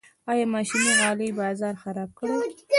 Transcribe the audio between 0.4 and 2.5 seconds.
ماشیني غالۍ بازار خراب کړی؟